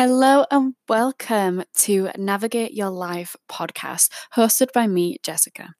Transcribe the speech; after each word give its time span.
Hello 0.00 0.44
and 0.52 0.74
welcome 0.88 1.64
to 1.74 2.08
Navigate 2.16 2.72
Your 2.72 2.88
Life 2.88 3.34
podcast, 3.50 4.10
hosted 4.32 4.72
by 4.72 4.86
me, 4.86 5.16
Jessica. 5.24 5.74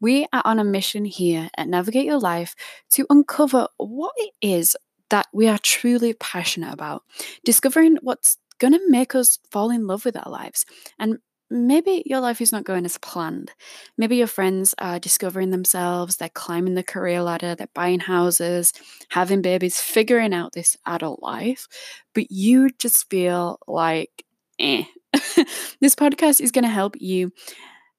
We 0.00 0.26
are 0.32 0.42
on 0.44 0.58
a 0.58 0.64
mission 0.64 1.04
here 1.04 1.48
at 1.56 1.68
Navigate 1.68 2.04
Your 2.04 2.18
Life 2.18 2.56
to 2.90 3.06
uncover 3.08 3.68
what 3.76 4.12
it 4.16 4.32
is 4.42 4.76
that 5.10 5.28
we 5.32 5.46
are 5.46 5.56
truly 5.58 6.14
passionate 6.14 6.74
about, 6.74 7.04
discovering 7.44 7.96
what's 8.02 8.38
going 8.58 8.72
to 8.72 8.90
make 8.90 9.14
us 9.14 9.38
fall 9.52 9.70
in 9.70 9.86
love 9.86 10.04
with 10.04 10.16
our 10.16 10.32
lives, 10.32 10.66
and 10.98 11.18
maybe 11.50 12.02
your 12.06 12.20
life 12.20 12.40
is 12.40 12.52
not 12.52 12.64
going 12.64 12.84
as 12.84 12.98
planned. 12.98 13.52
Maybe 13.98 14.16
your 14.16 14.26
friends 14.26 14.74
are 14.78 14.98
discovering 14.98 15.50
themselves, 15.50 16.16
they're 16.16 16.28
climbing 16.28 16.74
the 16.74 16.82
career 16.82 17.22
ladder, 17.22 17.54
they're 17.54 17.68
buying 17.74 18.00
houses, 18.00 18.72
having 19.10 19.42
babies, 19.42 19.80
figuring 19.80 20.32
out 20.34 20.52
this 20.52 20.76
adult 20.86 21.22
life, 21.22 21.66
but 22.14 22.30
you 22.30 22.70
just 22.78 23.08
feel 23.10 23.58
like, 23.66 24.24
eh. 24.58 24.84
this 25.80 25.96
podcast 25.96 26.40
is 26.40 26.52
going 26.52 26.62
to 26.64 26.70
help 26.70 26.94
you 27.00 27.32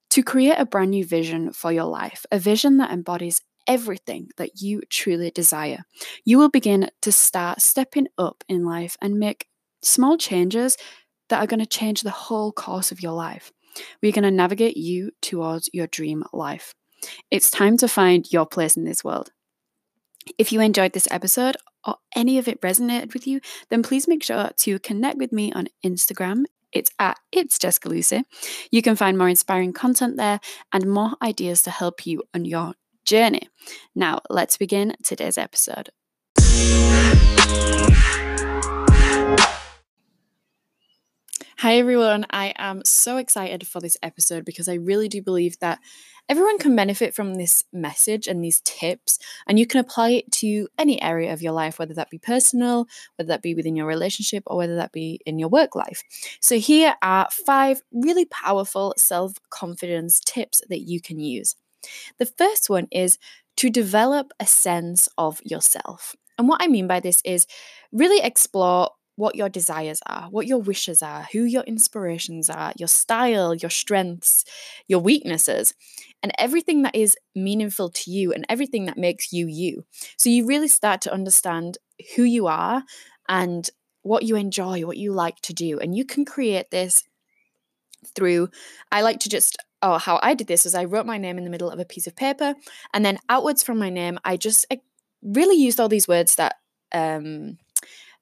to 0.10 0.24
create 0.24 0.56
a 0.58 0.66
brand 0.66 0.92
new 0.92 1.06
vision 1.06 1.54
for 1.54 1.72
your 1.72 1.86
life, 1.86 2.26
a 2.32 2.40
vision 2.40 2.78
that 2.78 2.92
embodies 2.92 3.42
everything 3.68 4.30
that 4.38 4.62
you 4.62 4.82
truly 4.90 5.32
desire. 5.32 5.84
You 6.26 6.38
will 6.38 6.50
begin 6.50 6.90
to 7.02 7.12
start 7.12 7.62
stepping 7.62 8.08
up 8.18 8.44
in 8.50 8.66
life 8.66 8.98
and 9.02 9.20
make 9.20 9.48
small 9.84 10.18
changes 10.18 10.78
that 11.32 11.42
are 11.42 11.48
going 11.48 11.60
to 11.62 11.66
change 11.66 12.02
the 12.02 12.12
whole 12.12 12.52
course 12.52 12.92
of 12.92 13.02
your 13.02 13.14
life. 13.14 13.52
We're 14.04 14.12
going 14.12 14.24
to 14.24 14.32
navigate 14.32 14.76
you 14.76 15.12
towards 15.22 15.70
your 15.74 15.88
dream 15.88 16.24
life. 16.34 16.76
It's 17.32 17.50
time 17.50 17.78
to 17.78 17.88
find 17.88 18.32
your 18.32 18.46
place 18.46 18.76
in 18.76 18.84
this 18.84 19.04
world. 19.04 19.32
If 20.38 20.52
you 20.52 20.60
enjoyed 20.60 20.92
this 20.92 21.08
episode 21.10 21.56
or 21.88 21.96
any 22.16 22.38
of 22.38 22.48
it 22.48 22.62
resonated 22.62 23.14
with 23.14 23.26
you, 23.26 23.40
then 23.70 23.82
please 23.82 24.08
make 24.08 24.24
sure 24.24 24.52
to 24.58 24.80
connect 24.80 25.18
with 25.18 25.32
me 25.32 25.54
on 25.54 25.70
Instagram. 25.86 26.44
It's 26.74 26.92
at 27.00 27.18
It's 27.32 27.58
Jessica 27.58 27.88
Lucy. 27.88 28.24
You 28.70 28.82
can 28.82 28.98
find 28.98 29.18
more 29.18 29.30
inspiring 29.30 29.72
content 29.72 30.18
there 30.18 30.42
and 30.74 30.92
more 30.92 31.16
ideas 31.22 31.62
to 31.64 31.72
help 31.72 32.06
you 32.06 32.24
on 32.34 32.44
your 32.44 32.74
journey. 33.06 33.50
Now, 33.96 34.20
let's 34.30 34.58
begin 34.58 34.96
today's 35.02 35.38
episode. 35.38 35.90
Hi, 41.62 41.76
everyone. 41.76 42.26
I 42.32 42.56
am 42.58 42.82
so 42.86 43.18
excited 43.18 43.68
for 43.68 43.80
this 43.80 43.96
episode 44.02 44.46
because 44.46 44.68
I 44.68 44.74
really 44.74 45.08
do 45.08 45.22
believe 45.22 45.60
that 45.60 45.78
everyone 46.28 46.58
can 46.58 46.76
benefit 46.76 47.14
from 47.14 47.36
this 47.36 47.66
message 47.72 48.26
and 48.26 48.44
these 48.44 48.62
tips, 48.62 49.20
and 49.48 49.60
you 49.60 49.68
can 49.68 49.80
apply 49.80 50.10
it 50.10 50.32
to 50.40 50.68
any 50.80 51.00
area 51.00 51.32
of 51.32 51.44
your 51.44 51.52
life, 51.52 51.78
whether 51.78 51.94
that 51.94 52.10
be 52.10 52.18
personal, 52.18 52.88
whether 53.16 53.28
that 53.28 53.44
be 53.44 53.54
within 53.54 53.76
your 53.76 53.86
relationship, 53.86 54.42
or 54.48 54.58
whether 54.58 54.76
that 54.78 54.92
be 54.92 55.20
in 55.28 55.38
your 55.38 55.50
work 55.50 55.76
life. 55.76 56.02
So, 56.40 56.58
here 56.58 56.96
are 57.04 57.28
five 57.30 57.84
really 57.92 58.26
powerful 58.26 58.96
self 58.98 59.34
confidence 59.52 60.20
tips 60.20 60.64
that 60.68 60.90
you 60.90 61.00
can 61.00 61.20
use. 61.20 61.56
The 62.18 62.26
first 62.26 62.72
one 62.72 62.88
is 62.90 63.20
to 63.58 63.70
develop 63.70 64.32
a 64.40 64.48
sense 64.48 65.08
of 65.16 65.40
yourself. 65.46 66.16
And 66.40 66.50
what 66.50 66.64
I 66.64 66.68
mean 66.68 66.88
by 66.88 67.02
this 67.02 67.22
is 67.24 67.46
really 67.92 68.20
explore 68.20 68.90
what 69.22 69.36
your 69.36 69.50
desires 69.50 70.02
are, 70.08 70.24
what 70.32 70.48
your 70.48 70.58
wishes 70.58 71.04
are, 71.04 71.28
who 71.32 71.44
your 71.44 71.62
inspirations 71.66 72.50
are, 72.50 72.74
your 72.76 72.88
style, 72.88 73.54
your 73.54 73.70
strengths, 73.70 74.44
your 74.88 75.00
weaknesses, 75.00 75.76
and 76.24 76.32
everything 76.40 76.82
that 76.82 76.96
is 76.96 77.16
meaningful 77.36 77.88
to 77.90 78.10
you 78.10 78.34
and 78.34 78.44
everything 78.50 78.88
that 78.88 78.98
makes 78.98 79.32
you 79.32 79.46
you. 79.46 79.86
So 80.18 80.32
you 80.32 80.48
really 80.48 80.68
start 80.68 81.02
to 81.02 81.14
understand 81.14 81.78
who 82.16 82.24
you 82.24 82.48
are 82.48 82.84
and 83.30 83.70
what 84.02 84.24
you 84.24 84.36
enjoy, 84.38 84.88
what 84.88 84.98
you 84.98 85.14
like 85.14 85.40
to 85.42 85.54
do. 85.54 85.78
And 85.78 85.96
you 85.96 86.04
can 86.04 86.26
create 86.26 86.72
this 86.72 87.04
through, 88.16 88.50
I 88.92 89.02
like 89.04 89.20
to 89.20 89.30
just 89.30 89.56
oh, 89.84 90.00
how 90.00 90.20
I 90.24 90.34
did 90.34 90.48
this 90.48 90.66
is 90.66 90.74
I 90.74 90.86
wrote 90.86 91.06
my 91.06 91.18
name 91.20 91.38
in 91.38 91.44
the 91.44 91.50
middle 91.50 91.70
of 91.70 91.80
a 91.80 91.86
piece 91.86 92.08
of 92.08 92.16
paper, 92.16 92.56
and 92.92 93.06
then 93.06 93.20
outwards 93.30 93.62
from 93.62 93.78
my 93.78 93.92
name, 93.92 94.18
I 94.26 94.38
just 94.38 94.66
I 94.72 94.82
really 95.22 95.58
used 95.58 95.80
all 95.80 95.90
these 95.90 96.08
words 96.08 96.36
that 96.36 96.56
um, 96.92 97.58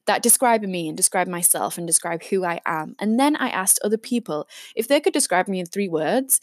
that 0.07 0.23
describe 0.23 0.61
me 0.61 0.87
and 0.87 0.97
describe 0.97 1.27
myself 1.27 1.77
and 1.77 1.85
describe 1.85 2.23
who 2.23 2.43
I 2.43 2.59
am. 2.65 2.95
And 2.99 3.19
then 3.19 3.35
I 3.35 3.49
asked 3.49 3.79
other 3.83 3.97
people 3.97 4.47
if 4.75 4.87
they 4.87 4.99
could 4.99 5.13
describe 5.13 5.47
me 5.47 5.59
in 5.59 5.65
three 5.65 5.87
words, 5.87 6.39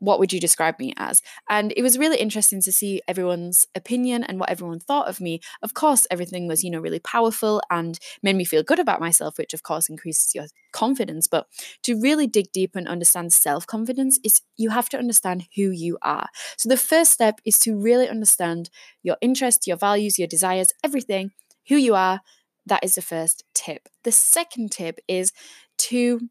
what 0.00 0.18
would 0.18 0.32
you 0.32 0.40
describe 0.40 0.78
me 0.78 0.92
as? 0.96 1.22
And 1.48 1.72
it 1.76 1.82
was 1.82 1.98
really 1.98 2.16
interesting 2.16 2.60
to 2.62 2.72
see 2.72 3.02
everyone's 3.06 3.68
opinion 3.74 4.24
and 4.24 4.40
what 4.40 4.50
everyone 4.50 4.80
thought 4.80 5.08
of 5.08 5.20
me. 5.20 5.40
Of 5.62 5.74
course, 5.74 6.06
everything 6.10 6.48
was, 6.48 6.64
you 6.64 6.70
know, 6.70 6.80
really 6.80 6.98
powerful 6.98 7.62
and 7.70 7.98
made 8.22 8.36
me 8.36 8.44
feel 8.44 8.62
good 8.62 8.78
about 8.78 9.00
myself, 9.00 9.38
which 9.38 9.54
of 9.54 9.62
course 9.62 9.88
increases 9.88 10.34
your 10.34 10.46
confidence. 10.72 11.26
But 11.26 11.46
to 11.82 12.00
really 12.00 12.26
dig 12.26 12.50
deep 12.52 12.74
and 12.74 12.88
understand 12.88 13.32
self 13.32 13.66
confidence, 13.66 14.18
is 14.24 14.40
you 14.56 14.70
have 14.70 14.88
to 14.88 14.98
understand 14.98 15.46
who 15.54 15.70
you 15.70 15.98
are. 16.02 16.28
So 16.56 16.68
the 16.68 16.76
first 16.76 17.12
step 17.12 17.40
is 17.44 17.58
to 17.60 17.78
really 17.78 18.08
understand 18.08 18.70
your 19.02 19.16
interests, 19.20 19.66
your 19.66 19.76
values, 19.76 20.18
your 20.18 20.28
desires, 20.28 20.72
everything, 20.82 21.32
who 21.68 21.76
you 21.76 21.94
are, 21.94 22.22
that 22.70 22.82
is 22.82 22.94
the 22.94 23.02
first 23.02 23.44
tip. 23.52 23.88
The 24.04 24.12
second 24.12 24.72
tip 24.72 24.98
is 25.06 25.32
to 25.78 26.28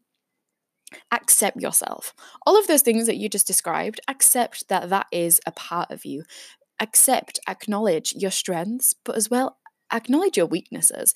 accept 1.12 1.62
yourself. 1.62 2.16
All 2.48 2.58
of 2.58 2.66
those 2.66 2.82
things 2.82 3.06
that 3.06 3.18
you 3.18 3.30
just 3.30 3.46
described, 3.46 4.00
accept 4.08 4.70
that 4.70 4.90
that 4.90 5.06
is 5.12 5.40
a 5.46 5.52
part 5.52 5.92
of 5.92 6.06
you. 6.06 6.24
Accept, 6.80 7.40
acknowledge 7.48 8.16
your 8.16 8.32
strengths, 8.32 8.96
but 9.06 9.16
as 9.16 9.30
well, 9.30 9.58
acknowledge 9.94 10.38
your 10.38 10.46
weaknesses. 10.46 11.14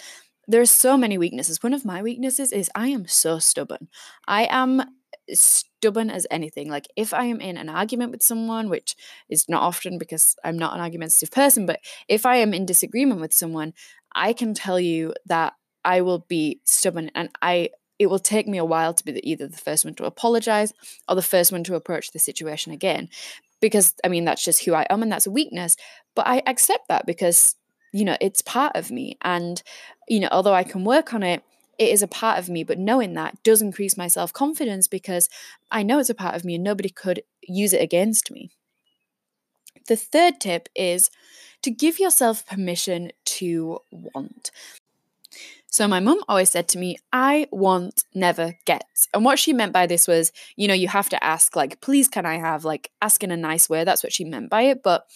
There 0.48 0.62
are 0.62 0.66
so 0.66 0.98
many 0.98 1.18
weaknesses. 1.18 1.64
One 1.64 1.74
of 1.74 1.86
my 1.86 2.04
weaknesses 2.04 2.52
is 2.52 2.70
I 2.76 2.90
am 2.90 3.08
so 3.08 3.40
stubborn. 3.40 3.88
I 4.28 4.46
am 4.50 4.84
stubborn 5.32 6.10
as 6.10 6.28
anything. 6.30 6.70
Like 6.70 6.88
if 6.96 7.14
I 7.14 7.26
am 7.26 7.40
in 7.40 7.58
an 7.58 7.70
argument 7.70 8.12
with 8.12 8.22
someone, 8.22 8.70
which 8.70 8.96
is 9.30 9.48
not 9.48 9.64
often 9.64 9.98
because 9.98 10.36
I'm 10.44 10.58
not 10.58 10.74
an 10.74 10.82
argumentative 10.82 11.32
person, 11.32 11.66
but 11.66 11.80
if 12.08 12.26
I 12.26 12.38
am 12.38 12.54
in 12.54 12.66
disagreement 12.66 13.22
with 13.22 13.34
someone, 13.34 13.74
I 14.16 14.34
can 14.34 14.54
tell 14.54 14.80
you 14.80 15.14
that 15.26 15.54
I 15.86 16.02
will 16.02 16.20
be 16.20 16.62
stubborn 16.64 17.12
and 17.16 17.30
I 17.42 17.70
it 18.00 18.08
will 18.08 18.20
take 18.20 18.48
me 18.48 18.58
a 18.58 18.66
while 18.66 18.94
to 18.94 19.06
be 19.06 19.12
the, 19.12 19.30
either 19.30 19.48
the 19.48 19.58
first 19.58 19.86
one 19.86 19.94
to 19.96 20.06
apologize 20.06 20.74
or 21.08 21.16
the 21.16 21.22
first 21.22 21.52
one 21.52 21.64
to 21.64 21.76
approach 21.76 22.12
the 22.12 22.20
situation 22.20 22.72
again 22.72 23.08
because 23.62 23.94
I 24.04 24.08
mean 24.08 24.26
that's 24.26 24.44
just 24.44 24.66
who 24.66 24.74
I 24.74 24.86
am 24.90 25.04
and 25.04 25.12
that's 25.12 25.28
a 25.28 25.32
weakness 25.32 25.78
but 26.16 26.28
I 26.28 26.42
accept 26.46 26.88
that 26.90 27.06
because 27.06 27.56
you 27.92 28.06
know 28.06 28.18
it's 28.20 28.42
part 28.42 28.76
of 28.76 28.92
me 28.92 29.18
and 29.22 29.62
you 30.08 30.20
know 30.20 30.30
although 30.32 30.54
I 30.54 30.64
can 30.64 30.84
work 30.84 31.14
on 31.14 31.24
it 31.24 31.44
it 31.78 31.90
is 31.90 32.02
a 32.02 32.08
part 32.08 32.40
of 32.40 32.50
me 32.50 32.64
but 32.64 32.78
knowing 32.78 33.14
that 33.14 33.42
does 33.44 33.62
increase 33.62 33.98
my 33.98 34.08
self-confidence 34.08 34.88
because 34.88 35.30
I 35.72 35.84
know 35.84 36.00
it's 36.00 36.10
a 36.10 36.16
part 36.16 36.36
of 36.36 36.46
me 36.46 36.56
and 36.56 36.64
nobody 36.64 36.90
could 36.90 37.24
use 37.42 37.74
it 37.74 37.82
against 37.82 38.32
me. 38.32 38.52
The 39.88 39.96
third 39.96 40.40
tip 40.40 40.70
is 40.76 41.10
to 41.62 41.72
give 41.72 42.00
yourself 42.00 42.46
permission 42.46 43.12
want. 43.92 44.52
So 45.74 45.88
my 45.88 46.00
mum 46.00 46.20
always 46.30 46.52
said 46.52 46.68
to 46.70 46.78
me, 46.78 46.98
I 47.12 47.48
want 47.52 48.04
never 48.14 48.54
gets. 48.66 49.08
And 49.12 49.26
what 49.26 49.40
she 49.40 49.54
meant 49.54 49.74
by 49.74 49.88
this 49.88 50.08
was, 50.08 50.32
you 50.56 50.68
know, 50.68 50.74
you 50.76 50.88
have 50.88 51.10
to 51.10 51.24
ask, 51.24 51.56
like, 51.56 51.82
please 51.82 52.08
can 52.08 52.28
I 52.28 52.38
have, 52.38 52.64
like, 52.64 52.92
ask 53.02 53.24
in 53.24 53.32
a 53.32 53.38
nice 53.38 53.68
way. 53.68 53.84
That's 53.84 54.04
what 54.04 54.14
she 54.14 54.24
meant 54.24 54.52
by 54.52 54.64
it. 54.64 54.84
But 54.84 55.08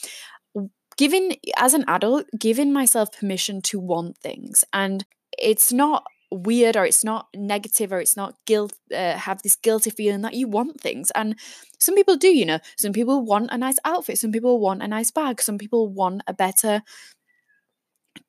given, 0.97 1.33
as 1.57 1.75
an 1.75 1.85
adult, 1.87 2.25
giving 2.39 2.73
myself 2.73 3.11
permission 3.11 3.61
to 3.63 3.79
want 3.79 4.17
things. 4.17 4.65
And 4.73 5.05
it's 5.37 5.71
not 5.71 6.05
weird 6.31 6.75
or 6.75 6.85
it's 6.85 7.03
not 7.03 7.27
negative 7.35 7.93
or 7.93 7.99
it's 7.99 8.17
not 8.17 8.35
guilt 8.45 8.73
uh, 8.93 9.15
have 9.15 9.41
this 9.43 9.55
guilty 9.55 9.89
feeling 9.89 10.21
that 10.21 10.33
you 10.33 10.47
want 10.47 10.81
things 10.81 11.09
and 11.11 11.37
some 11.79 11.95
people 11.95 12.17
do 12.17 12.27
you 12.27 12.45
know 12.45 12.59
some 12.75 12.91
people 12.91 13.23
want 13.23 13.49
a 13.49 13.57
nice 13.57 13.77
outfit 13.85 14.17
some 14.17 14.31
people 14.31 14.59
want 14.59 14.83
a 14.83 14.87
nice 14.87 15.09
bag 15.09 15.41
some 15.41 15.57
people 15.57 15.87
want 15.87 16.21
a 16.27 16.33
better 16.33 16.81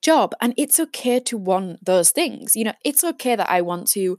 job 0.01 0.33
and 0.41 0.53
it's 0.57 0.79
okay 0.79 1.19
to 1.19 1.37
want 1.37 1.83
those 1.85 2.11
things 2.11 2.55
you 2.55 2.63
know 2.63 2.73
it's 2.83 3.03
okay 3.03 3.35
that 3.35 3.49
i 3.49 3.61
want 3.61 3.87
to 3.87 4.17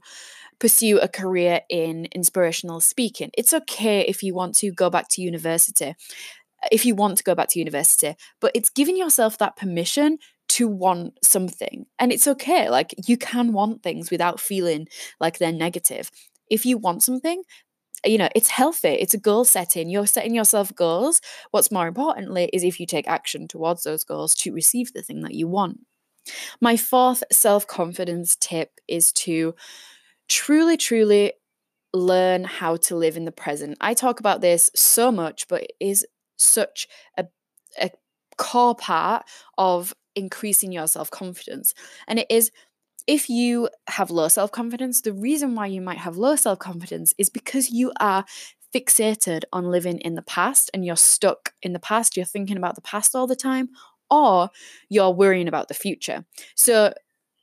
pursue 0.59 0.99
a 0.99 1.07
career 1.07 1.61
in 1.69 2.07
inspirational 2.11 2.79
speaking 2.79 3.31
it's 3.33 3.53
okay 3.53 4.01
if 4.01 4.21
you 4.21 4.33
want 4.33 4.55
to 4.55 4.71
go 4.71 4.89
back 4.89 5.07
to 5.09 5.21
university 5.21 5.95
if 6.71 6.85
you 6.85 6.93
want 6.93 7.17
to 7.17 7.23
go 7.23 7.33
back 7.33 7.49
to 7.49 7.59
university 7.59 8.15
but 8.39 8.51
it's 8.53 8.69
giving 8.69 8.95
yourself 8.95 9.37
that 9.37 9.55
permission 9.55 10.17
to 10.51 10.67
want 10.67 11.17
something. 11.23 11.85
And 11.97 12.11
it's 12.11 12.27
okay. 12.27 12.69
Like 12.69 12.93
you 13.07 13.15
can 13.15 13.53
want 13.53 13.83
things 13.83 14.11
without 14.11 14.39
feeling 14.39 14.87
like 15.19 15.37
they're 15.37 15.51
negative. 15.53 16.11
If 16.49 16.65
you 16.65 16.77
want 16.77 17.03
something, 17.03 17.43
you 18.05 18.17
know, 18.17 18.29
it's 18.35 18.49
healthy. 18.49 18.89
It's 18.89 19.13
a 19.13 19.19
goal 19.19 19.45
setting. 19.45 19.89
You're 19.89 20.07
setting 20.07 20.33
yourself 20.35 20.73
goals. 20.75 21.21
What's 21.51 21.71
more 21.71 21.87
importantly 21.87 22.49
is 22.53 22.63
if 22.63 22.79
you 22.79 22.85
take 22.85 23.07
action 23.07 23.47
towards 23.47 23.83
those 23.83 24.03
goals 24.03 24.33
to 24.35 24.53
receive 24.53 24.93
the 24.93 25.01
thing 25.01 25.21
that 25.21 25.33
you 25.33 25.47
want. 25.47 25.79
My 26.59 26.77
fourth 26.77 27.23
self 27.31 27.67
confidence 27.67 28.35
tip 28.39 28.79
is 28.87 29.11
to 29.13 29.55
truly, 30.27 30.77
truly 30.77 31.33
learn 31.93 32.43
how 32.43 32.77
to 32.77 32.95
live 32.95 33.17
in 33.17 33.25
the 33.25 33.31
present. 33.31 33.77
I 33.81 33.93
talk 33.93 34.19
about 34.19 34.41
this 34.41 34.71
so 34.75 35.11
much, 35.11 35.47
but 35.47 35.63
it 35.63 35.73
is 35.79 36.05
such 36.37 36.87
a, 37.17 37.25
a 37.79 37.91
core 38.37 38.75
part 38.75 39.25
of 39.57 39.93
increasing 40.15 40.71
your 40.71 40.87
self 40.87 41.11
confidence. 41.11 41.73
And 42.07 42.19
it 42.19 42.27
is 42.29 42.51
if 43.07 43.29
you 43.29 43.69
have 43.87 44.11
low 44.11 44.27
self 44.27 44.51
confidence, 44.51 45.01
the 45.01 45.13
reason 45.13 45.55
why 45.55 45.67
you 45.67 45.81
might 45.81 45.97
have 45.99 46.17
low 46.17 46.35
self 46.35 46.59
confidence 46.59 47.13
is 47.17 47.29
because 47.29 47.69
you 47.69 47.91
are 47.99 48.25
fixated 48.73 49.43
on 49.51 49.65
living 49.71 49.99
in 49.99 50.15
the 50.15 50.21
past 50.21 50.69
and 50.73 50.85
you're 50.85 50.95
stuck 50.95 51.53
in 51.61 51.73
the 51.73 51.79
past, 51.79 52.15
you're 52.15 52.25
thinking 52.25 52.57
about 52.57 52.75
the 52.75 52.81
past 52.81 53.15
all 53.15 53.27
the 53.27 53.35
time, 53.35 53.69
or 54.09 54.49
you're 54.89 55.11
worrying 55.11 55.47
about 55.47 55.67
the 55.67 55.73
future. 55.73 56.25
So, 56.55 56.93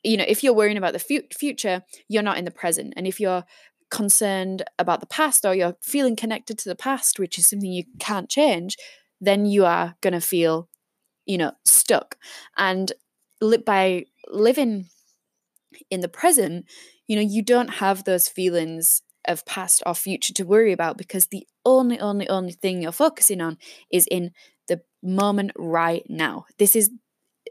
you 0.02 0.16
know, 0.16 0.24
if 0.26 0.42
you're 0.42 0.54
worrying 0.54 0.78
about 0.78 0.92
the 0.92 0.98
fu- 0.98 1.26
future, 1.36 1.82
you're 2.08 2.22
not 2.22 2.38
in 2.38 2.44
the 2.44 2.50
present. 2.50 2.94
And 2.96 3.06
if 3.06 3.20
you're 3.20 3.44
concerned 3.90 4.62
about 4.78 5.00
the 5.00 5.06
past 5.06 5.44
or 5.44 5.54
you're 5.54 5.76
feeling 5.82 6.16
connected 6.16 6.58
to 6.58 6.68
the 6.68 6.76
past, 6.76 7.18
which 7.18 7.38
is 7.38 7.46
something 7.46 7.70
you 7.70 7.84
can't 7.98 8.28
change, 8.28 8.76
then 9.20 9.46
you 9.46 9.64
are 9.64 9.96
going 10.00 10.12
to 10.12 10.20
feel, 10.20 10.68
you 11.26 11.38
know, 11.38 11.52
stuck. 11.64 12.16
And 12.56 12.92
li- 13.40 13.58
by 13.58 14.06
living 14.28 14.86
in 15.90 16.00
the 16.00 16.08
present, 16.08 16.66
you 17.06 17.16
know, 17.16 17.22
you 17.22 17.42
don't 17.42 17.74
have 17.74 18.04
those 18.04 18.28
feelings 18.28 19.02
of 19.26 19.44
past 19.44 19.82
or 19.84 19.94
future 19.94 20.32
to 20.32 20.44
worry 20.44 20.72
about 20.72 20.96
because 20.96 21.26
the 21.26 21.46
only, 21.64 21.98
only, 22.00 22.28
only 22.28 22.52
thing 22.52 22.82
you're 22.82 22.92
focusing 22.92 23.40
on 23.40 23.58
is 23.90 24.06
in 24.10 24.30
the 24.68 24.80
moment 25.02 25.52
right 25.56 26.04
now. 26.08 26.46
This 26.58 26.74
is 26.74 26.90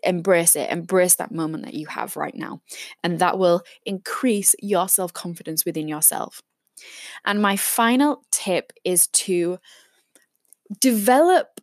embrace 0.04 0.56
it, 0.56 0.70
embrace 0.70 1.16
that 1.16 1.32
moment 1.32 1.66
that 1.66 1.74
you 1.74 1.88
have 1.88 2.16
right 2.16 2.36
now. 2.36 2.62
And 3.04 3.20
that 3.20 3.38
will 3.38 3.64
increase 3.86 4.56
your 4.62 4.88
self 4.88 5.14
confidence 5.14 5.66
within 5.66 5.88
yourself. 5.88 6.42
And 7.26 7.42
my 7.42 7.56
final 7.56 8.24
tip 8.32 8.72
is 8.84 9.08
to 9.08 9.58
develop 10.80 11.60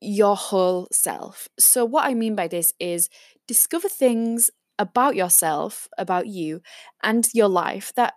your 0.00 0.36
whole 0.36 0.88
self. 0.92 1.48
So, 1.58 1.84
what 1.84 2.04
I 2.04 2.14
mean 2.14 2.34
by 2.34 2.48
this 2.48 2.72
is 2.80 3.08
discover 3.46 3.88
things 3.88 4.50
about 4.82 5.16
yourself, 5.16 5.88
about 5.98 6.26
you, 6.26 6.60
and 7.02 7.28
your 7.34 7.48
life 7.48 7.92
that 7.96 8.14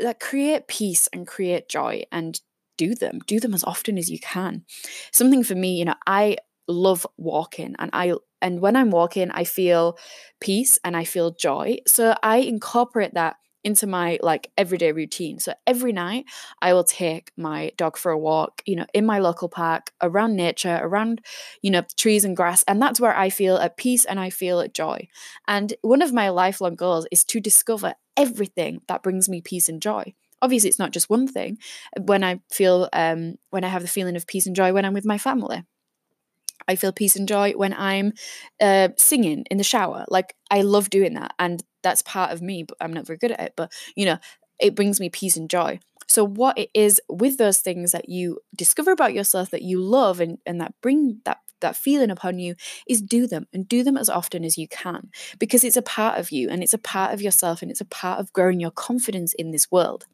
that 0.00 0.20
create 0.20 0.68
peace 0.68 1.08
and 1.12 1.26
create 1.26 1.68
joy 1.68 2.02
and 2.12 2.40
do 2.78 2.94
them 2.94 3.20
do 3.26 3.38
them 3.38 3.52
as 3.54 3.62
often 3.64 3.98
as 3.98 4.08
you 4.10 4.18
can 4.18 4.64
something 5.12 5.44
for 5.44 5.54
me 5.54 5.76
you 5.78 5.84
know 5.84 5.94
i 6.06 6.36
love 6.68 7.06
walking 7.18 7.74
and 7.78 7.90
I 7.92 8.14
and 8.40 8.60
when 8.60 8.76
I'm 8.76 8.90
walking 8.90 9.30
I 9.32 9.44
feel 9.44 9.98
peace 10.40 10.78
and 10.84 10.96
I 10.96 11.04
feel 11.04 11.32
joy. 11.32 11.78
So 11.86 12.14
I 12.22 12.38
incorporate 12.38 13.14
that 13.14 13.36
into 13.64 13.86
my 13.86 14.18
like 14.22 14.50
everyday 14.56 14.92
routine. 14.92 15.38
So 15.38 15.54
every 15.66 15.92
night 15.92 16.24
I 16.60 16.72
will 16.72 16.84
take 16.84 17.32
my 17.36 17.72
dog 17.76 17.96
for 17.96 18.12
a 18.12 18.18
walk, 18.18 18.62
you 18.66 18.76
know, 18.76 18.86
in 18.92 19.06
my 19.06 19.18
local 19.18 19.48
park, 19.48 19.92
around 20.00 20.36
nature, 20.36 20.78
around, 20.82 21.20
you 21.62 21.70
know, 21.70 21.82
trees 21.96 22.24
and 22.24 22.36
grass. 22.36 22.64
And 22.66 22.80
that's 22.80 23.00
where 23.00 23.16
I 23.16 23.30
feel 23.30 23.56
at 23.56 23.76
peace 23.76 24.04
and 24.04 24.18
I 24.18 24.30
feel 24.30 24.60
at 24.60 24.74
joy. 24.74 25.08
And 25.48 25.74
one 25.82 26.02
of 26.02 26.12
my 26.12 26.28
lifelong 26.28 26.74
goals 26.74 27.06
is 27.10 27.24
to 27.26 27.40
discover 27.40 27.94
everything 28.16 28.80
that 28.88 29.02
brings 29.02 29.28
me 29.28 29.40
peace 29.40 29.68
and 29.68 29.80
joy. 29.80 30.14
Obviously, 30.40 30.68
it's 30.68 30.78
not 30.78 30.90
just 30.90 31.08
one 31.08 31.28
thing. 31.28 31.58
When 32.00 32.24
I 32.24 32.40
feel, 32.50 32.88
um, 32.92 33.36
when 33.50 33.62
I 33.64 33.68
have 33.68 33.82
the 33.82 33.88
feeling 33.88 34.16
of 34.16 34.26
peace 34.26 34.46
and 34.46 34.56
joy 34.56 34.72
when 34.72 34.84
I'm 34.84 34.92
with 34.94 35.04
my 35.06 35.18
family, 35.18 35.64
I 36.68 36.76
feel 36.76 36.92
peace 36.92 37.16
and 37.16 37.28
joy 37.28 37.52
when 37.52 37.74
I'm 37.74 38.12
uh, 38.60 38.88
singing 38.96 39.44
in 39.50 39.58
the 39.58 39.64
shower. 39.64 40.04
Like 40.08 40.34
I 40.50 40.62
love 40.62 40.90
doing 40.90 41.14
that, 41.14 41.34
and 41.38 41.62
that's 41.82 42.02
part 42.02 42.32
of 42.32 42.42
me. 42.42 42.64
But 42.64 42.78
I'm 42.80 42.92
not 42.92 43.06
very 43.06 43.18
good 43.18 43.32
at 43.32 43.40
it. 43.40 43.54
But 43.56 43.72
you 43.96 44.06
know, 44.06 44.18
it 44.60 44.74
brings 44.74 45.00
me 45.00 45.10
peace 45.10 45.36
and 45.36 45.50
joy. 45.50 45.80
So 46.08 46.24
what 46.26 46.58
it 46.58 46.70
is 46.74 47.00
with 47.08 47.38
those 47.38 47.58
things 47.58 47.92
that 47.92 48.08
you 48.08 48.40
discover 48.54 48.92
about 48.92 49.14
yourself 49.14 49.50
that 49.50 49.62
you 49.62 49.80
love 49.80 50.20
and, 50.20 50.38
and 50.44 50.60
that 50.60 50.74
bring 50.82 51.20
that 51.24 51.38
that 51.62 51.76
feeling 51.76 52.10
upon 52.10 52.38
you 52.38 52.54
is 52.86 53.00
do 53.00 53.26
them 53.26 53.46
and 53.52 53.66
do 53.66 53.82
them 53.82 53.96
as 53.96 54.10
often 54.10 54.44
as 54.44 54.58
you 54.58 54.68
can 54.68 55.10
because 55.38 55.64
it's 55.64 55.76
a 55.76 55.82
part 55.82 56.18
of 56.18 56.30
you 56.30 56.50
and 56.50 56.62
it's 56.62 56.74
a 56.74 56.78
part 56.78 57.14
of 57.14 57.22
yourself 57.22 57.62
and 57.62 57.70
it's 57.70 57.80
a 57.80 57.86
part 57.86 58.18
of 58.18 58.32
growing 58.32 58.60
your 58.60 58.70
confidence 58.70 59.32
in 59.34 59.52
this 59.52 59.70
world. 59.70 60.06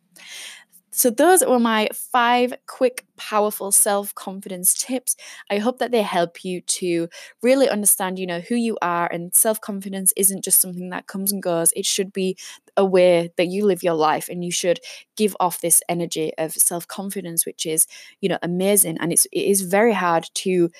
So, 0.91 1.11
those 1.11 1.45
were 1.45 1.59
my 1.59 1.89
five 1.93 2.55
quick, 2.67 3.05
powerful 3.17 3.71
self 3.73 4.15
confidence 4.15 4.75
tips. 4.75 5.17
I 5.51 5.59
hope 5.59 5.79
that 5.79 5.91
they 5.91 6.03
help 6.03 6.45
you 6.45 6.61
to 6.63 7.09
really 7.43 7.69
understand, 7.69 8.19
you 8.19 8.27
know, 8.27 8.41
who 8.41 8.55
you 8.55 8.79
are. 8.81 9.07
And 9.13 9.35
self 9.35 9.61
confidence 9.61 10.13
isn't 10.17 10.43
just 10.45 10.61
something 10.61 10.89
that 10.91 11.07
comes 11.07 11.31
and 11.31 11.43
goes, 11.43 11.73
it 11.77 11.85
should 11.85 12.13
be 12.13 12.37
a 12.77 12.85
way 12.85 13.31
that 13.37 13.49
you 13.49 13.67
live 13.67 13.83
your 13.83 13.95
life. 13.95 14.29
And 14.29 14.45
you 14.45 14.51
should 14.51 14.81
give 15.17 15.37
off 15.41 15.61
this 15.61 15.83
energy 15.89 16.33
of 16.39 16.53
self 16.53 16.89
confidence, 16.89 17.45
which 17.45 17.67
is, 17.67 17.87
you 18.21 18.29
know, 18.29 18.39
amazing. 18.43 18.97
And 18.99 19.13
it's, 19.13 19.27
it 19.27 19.43
is 19.43 19.63
very 19.63 19.93
hard 19.93 20.27
to 20.37 20.71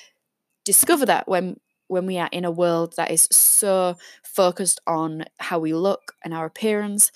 discover 0.65 1.05
that 1.05 1.27
when 1.27 1.57
when 1.87 2.05
we 2.05 2.19
are 2.19 2.29
in 2.31 2.45
a 2.45 2.51
world 2.51 2.93
that 2.97 3.09
is 3.09 3.27
so 3.31 3.95
focused 4.23 4.79
on 4.85 5.25
how 5.39 5.57
we 5.57 5.73
look 5.73 6.13
and 6.23 6.33
our 6.35 6.45
appearance 6.45 7.11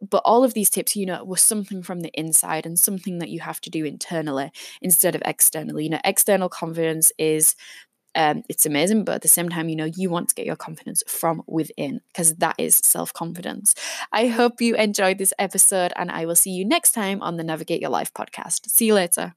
but 0.00 0.22
all 0.24 0.44
of 0.44 0.54
these 0.54 0.70
tips 0.70 0.96
you 0.96 1.06
know 1.06 1.24
were 1.24 1.36
something 1.36 1.82
from 1.82 2.00
the 2.00 2.10
inside 2.14 2.66
and 2.66 2.78
something 2.78 3.18
that 3.18 3.28
you 3.28 3.40
have 3.40 3.60
to 3.60 3.70
do 3.70 3.84
internally 3.84 4.50
instead 4.82 5.14
of 5.14 5.22
externally. 5.24 5.84
You 5.84 5.90
know 5.90 6.00
external 6.04 6.48
confidence 6.48 7.12
is 7.18 7.54
um, 8.16 8.42
it's 8.48 8.66
amazing 8.66 9.04
but 9.04 9.16
at 9.16 9.22
the 9.22 9.28
same 9.28 9.48
time 9.48 9.68
you 9.68 9.76
know 9.76 9.84
you 9.84 10.10
want 10.10 10.28
to 10.30 10.34
get 10.34 10.46
your 10.46 10.56
confidence 10.56 11.02
from 11.06 11.42
within 11.46 12.00
because 12.08 12.34
that 12.36 12.56
is 12.58 12.76
self-confidence. 12.76 13.74
I 14.12 14.26
hope 14.26 14.60
you 14.60 14.74
enjoyed 14.74 15.18
this 15.18 15.32
episode 15.38 15.92
and 15.96 16.10
i 16.10 16.26
will 16.26 16.36
see 16.36 16.50
you 16.50 16.64
next 16.64 16.92
time 16.92 17.22
on 17.22 17.36
the 17.36 17.44
navigate 17.44 17.80
your 17.80 17.90
life 17.90 18.12
podcast. 18.12 18.68
See 18.68 18.86
you 18.86 18.94
later 18.94 19.34